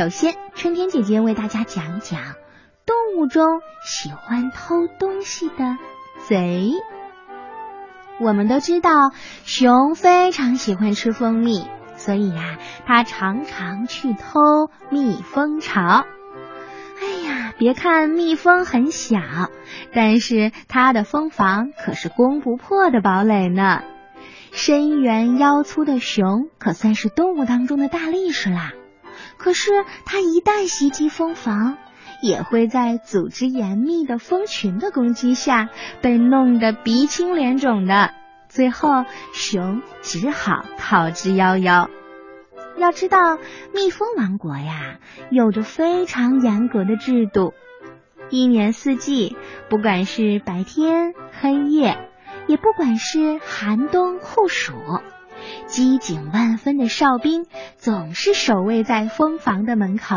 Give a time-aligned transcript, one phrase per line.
[0.00, 2.22] 首先，春天姐姐为大家讲讲
[2.86, 5.76] 动物中喜欢偷东西的
[6.26, 6.70] 贼。
[8.18, 9.12] 我们都知道，
[9.44, 11.66] 熊非常喜欢吃蜂蜜，
[11.96, 15.82] 所以呀，它常常去偷蜜蜂巢。
[15.82, 19.18] 哎呀，别看蜜蜂很小，
[19.92, 23.82] 但是它的蜂房可是攻不破的堡垒呢。
[24.50, 28.72] 身圆腰粗的熊可算是动物当中的大力士啦。
[29.42, 31.78] 可是它一旦袭击蜂房，
[32.22, 35.70] 也会在组织严密的蜂群的攻击下
[36.02, 38.10] 被弄得鼻青脸肿的。
[38.50, 41.88] 最后，熊只好逃之夭夭。
[42.76, 43.38] 要知道，
[43.72, 44.98] 蜜蜂王国呀，
[45.30, 47.54] 有着非常严格的制度，
[48.28, 49.38] 一年四季，
[49.70, 52.06] 不管是白天黑夜。
[52.46, 54.72] 也不管是寒冬酷暑，
[55.66, 57.46] 机警万分的哨兵
[57.76, 60.16] 总是守卫在蜂房的门口。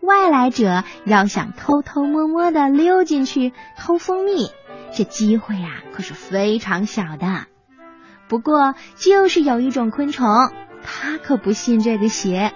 [0.00, 4.50] 外来者要想偷偷摸摸的溜进去偷蜂蜜，
[4.94, 7.46] 这机会啊可是非常小的。
[8.28, 10.26] 不过，就是有一种昆虫，
[10.82, 12.52] 它可不信这个邪。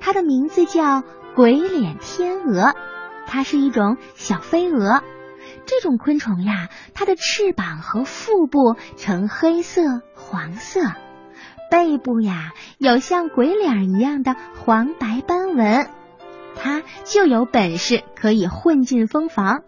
[0.00, 1.02] 它的名字叫
[1.34, 2.74] 鬼脸天鹅，
[3.26, 5.02] 它是一种小飞蛾。
[5.64, 10.80] 这种昆虫呀，它的翅膀和腹部呈黑色、黄色，
[11.70, 15.88] 背部呀有像鬼脸一样的黄白斑纹。
[16.54, 19.62] 它就有本事可以混进蜂房，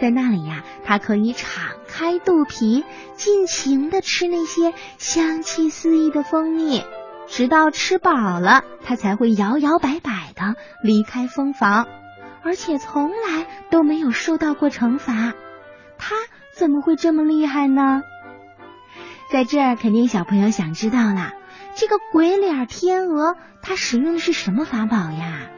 [0.00, 6.82] 在那里呀，它可以敞开肚皮，尽情的吃那些香气四溢的蜂蜜，
[7.28, 11.86] 直到吃饱了，它才会摇摇摆摆的离开蜂房。
[12.44, 15.32] 而且从来都没有受到过惩罚，
[15.96, 16.16] 他
[16.52, 18.02] 怎么会这么厉害呢？
[19.30, 21.34] 在这儿，肯定小朋友想知道了，
[21.74, 25.50] 这个鬼脸天鹅它使用的是什么法宝呀？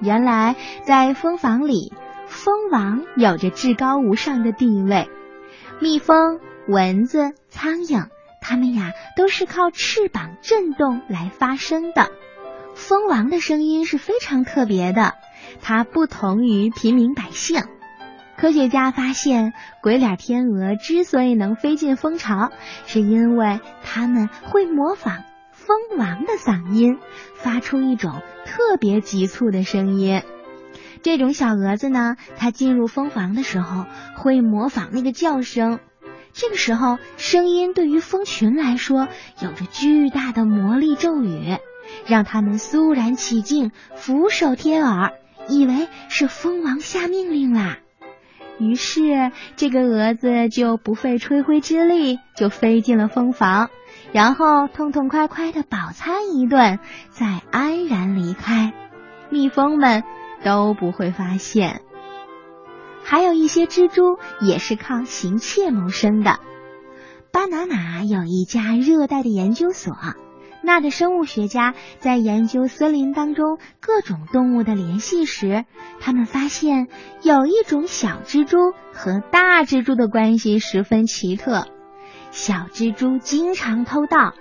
[0.00, 1.92] 原来，在蜂房里，
[2.26, 5.08] 蜂王有着至高无上的地位，
[5.78, 8.08] 蜜蜂、蚊子、苍蝇，
[8.40, 12.10] 它们呀都是靠翅膀震动来发声的。
[12.74, 15.14] 蜂王的声音是非常特别的。
[15.62, 17.62] 它不同于平民百姓。
[18.40, 19.52] 科学家发现，
[19.82, 22.50] 鬼脸天鹅之所以能飞进蜂巢，
[22.86, 26.98] 是因为它们会模仿蜂王的嗓音，
[27.34, 30.22] 发出一种特别急促的声音。
[31.02, 33.84] 这种小蛾子呢，它进入蜂房的时候
[34.16, 35.78] 会模仿那个叫声。
[36.32, 39.08] 这个时候，声音对于蜂群来说
[39.42, 41.58] 有着巨大的魔力咒语，
[42.06, 45.12] 让它们肃然起敬，俯首贴耳。
[45.46, 47.78] 以为是蜂王下命令啦，
[48.60, 53.70] 于是这个蛾子就不费吹灰之力就飞进了蜂房，
[54.12, 56.78] 然后痛痛快快的饱餐一顿，
[57.08, 58.74] 再安然离开，
[59.30, 60.04] 蜜蜂们
[60.44, 61.80] 都不会发现。
[63.02, 66.38] 还有一些蜘蛛也是靠行窃谋生的。
[67.32, 69.94] 巴拿马有一家热带的研究所。
[70.62, 75.64] 那的生物学家在研究森林当中各种动物的联系时，
[76.00, 76.88] 他们发现
[77.22, 81.66] 有一种小蜘蛛和大蜘蛛的关系十分奇特。
[82.30, 84.34] 小蜘蛛经常偷盗，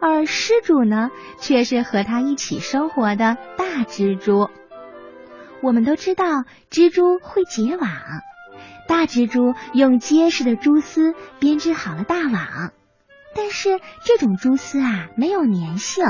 [0.00, 4.50] 而失主呢，却是和它一起生活的大蜘蛛。
[5.62, 7.90] 我们都知道，蜘蛛会结网，
[8.88, 12.72] 大蜘蛛用结实的蛛丝编织好了大网。
[13.34, 16.04] 但是这种蛛丝啊没有粘性，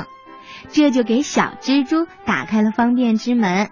[0.69, 3.71] 这就给小蜘蛛打开了方便之门。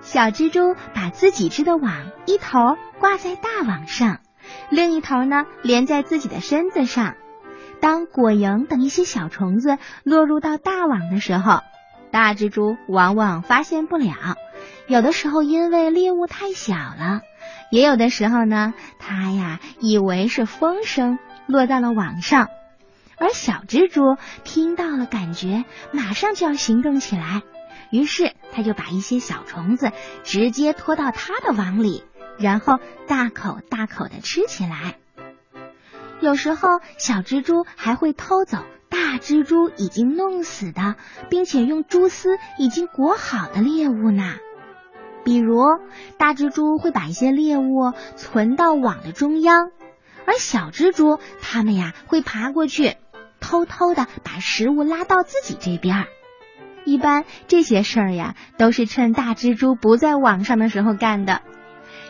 [0.00, 2.58] 小蜘蛛把自己织的网一头
[2.98, 4.18] 挂在大网上，
[4.68, 7.14] 另一头呢连在自己的身子上。
[7.80, 11.60] 当果蝇等一些小虫子落入到大网的时候，
[12.10, 14.12] 大蜘蛛往往发现不了。
[14.86, 17.20] 有的时候因为猎物太小了，
[17.70, 22.48] 也有的时候呢，它呀以为是风声落在了网上。
[23.22, 27.42] 而小蜘蛛听到了，感觉马上就要行动起来，
[27.92, 29.92] 于是他就把一些小虫子
[30.24, 32.02] 直接拖到他的网里，
[32.36, 34.96] 然后大口大口的吃起来。
[36.20, 38.58] 有时候，小蜘蛛还会偷走
[38.88, 40.96] 大蜘蛛已经弄死的，
[41.30, 44.34] 并且用蛛丝已经裹好的猎物呢。
[45.24, 45.62] 比如，
[46.18, 49.70] 大蜘蛛会把一些猎物存到网的中央，
[50.26, 52.96] 而小蜘蛛它们呀会爬过去。
[53.52, 56.06] 偷偷的把食物拉到自己这边儿，
[56.86, 61.42] 一般这些事儿呀，都是趁大蜘蛛不在网上的时候干的。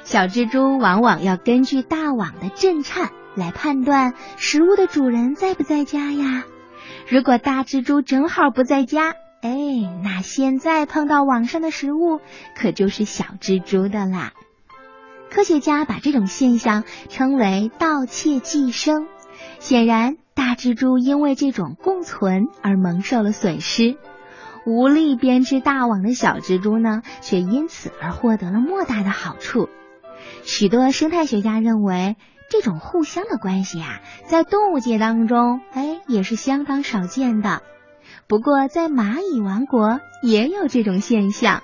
[0.04, 6.44] 小蜘蛛往往要根据大网的震颤来判断食物的主人在不在家呀。
[7.08, 9.50] 如果大蜘蛛正好不在家，哎，
[10.04, 12.20] 那现在碰到网上的食物，
[12.54, 14.32] 可就是小蜘蛛的啦。
[15.28, 19.08] 科学家把这种现象称为盗窃寄生。
[19.58, 23.96] 显然，大蜘蛛因为这种共存而蒙受了损失，
[24.66, 29.68] 无力编织大网的小蜘蛛呢，却因此而获得了莫大的好处。
[30.42, 32.16] 许多生态学家认为，
[32.50, 37.62] 这种互相的关系啊，在动物界当中，哎，也是相当少见的。
[38.26, 41.62] 不过，在蚂蚁王国也有这种现象。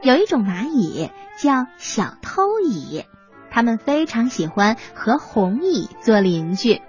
[0.00, 3.02] 有一种蚂蚁叫小偷蚁，
[3.50, 6.80] 它们非常喜欢和红蚁做邻居，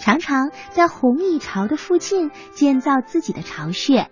[0.00, 4.10] 常常在红蚁巢的附近建造自己的巢穴，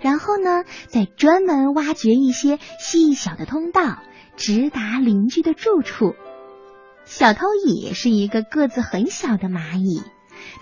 [0.00, 3.98] 然后呢，再专门挖掘一些细小的通道，
[4.36, 6.14] 直达邻居的住处。
[7.04, 10.02] 小偷蚁是一个个子很小的蚂蚁，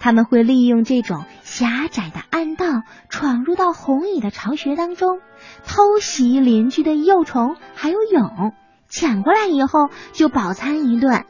[0.01, 5.19] 他们会利用这种狭窄的暗道，闯入到红蚁的巢穴当中。
[5.67, 8.53] 偷袭邻居的幼虫还有蛹，
[8.89, 11.25] 抢过来以后就饱餐一顿。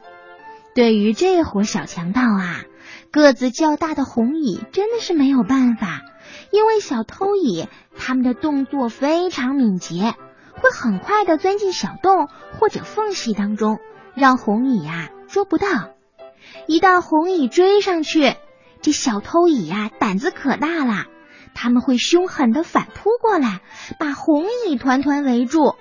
[0.79, 2.61] 对于这伙小强盗啊，
[3.11, 5.99] 个子较大的红蚁真的是没有办法，
[6.53, 7.67] 因为小偷蚁
[7.97, 10.15] 他们的动作非常敏捷，
[10.53, 13.79] 会很快的钻进小洞或者缝隙当中，
[14.15, 15.67] 让红蚁呀捉不到。
[16.65, 18.35] 一旦红蚁追上去，
[18.81, 21.07] 这小偷蚁呀胆子可大了。
[21.53, 23.59] 他们会凶狠的反扑过来，
[23.99, 25.75] 把红蚁团团围住。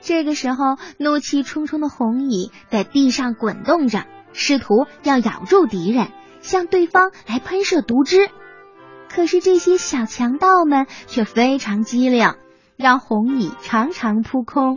[0.00, 6.08] 这个时候，怒气冲冲的红蚁在地上滚动着，试图要咬住敌人，
[6.42, 8.28] 向对方来喷射毒汁。
[9.08, 12.34] 可是这些小强盗们却非常机灵，
[12.76, 14.76] 让红蚁常常扑空。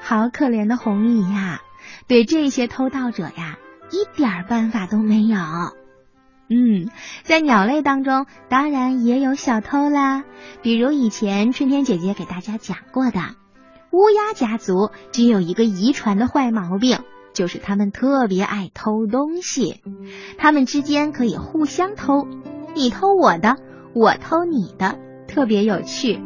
[0.00, 1.60] 好可怜的红蚁呀，
[2.08, 3.58] 对这些偷盗者呀，
[3.90, 5.38] 一点办法都没有。
[6.48, 6.90] 嗯，
[7.22, 10.24] 在鸟类当中，当然也有小偷啦。
[10.62, 13.20] 比如以前春天姐姐给大家讲过的，
[13.92, 16.98] 乌鸦家族只有一个遗传的坏毛病，
[17.32, 19.80] 就是它们特别爱偷东西。
[20.38, 22.26] 它们之间可以互相偷，
[22.74, 23.56] 你偷我的，
[23.94, 24.98] 我偷你的，
[25.28, 26.20] 特别有趣。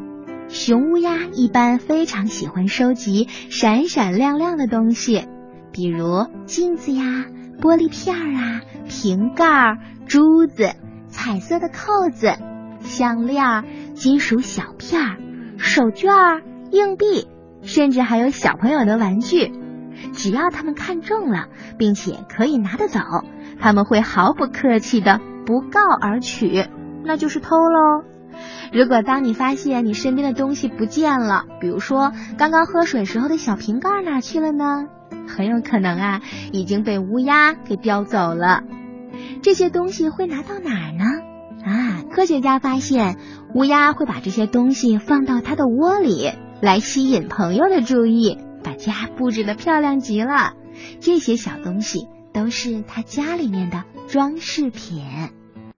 [0.49, 5.27] 雄乌鸦一般非常喜欢收集闪闪亮亮的东西，
[5.73, 7.27] 比如镜子呀、
[7.61, 9.79] 玻璃片啊、瓶盖。
[10.07, 10.75] 珠子、
[11.09, 12.35] 彩色的扣子、
[12.81, 13.65] 项链、
[13.95, 17.27] 金属小片、手绢、硬币，
[17.63, 19.51] 甚至还有小朋友的玩具，
[20.13, 21.47] 只要他们看中了，
[21.79, 23.01] 并且可以拿得走，
[23.61, 26.67] 他们会毫不客气的不告而取，
[27.05, 28.05] 那就是偷喽。
[28.73, 34.87] 如果当你发现你身边的东西不见了，比如说刚刚喝水时候的小瓶盖哪去了呢？
[35.29, 36.21] 很有可能啊，
[36.53, 38.63] 已经被乌鸦给叼走了。
[39.43, 41.05] 这些东西会拿到哪儿呢？
[41.65, 43.17] 啊，科学家发现
[43.55, 46.31] 乌鸦会把这些东西放到它的窝里，
[46.61, 50.55] 来吸引朋友的注意，把家布置的漂亮极了。
[51.01, 55.05] 这些小东西都是他家里面的装饰品。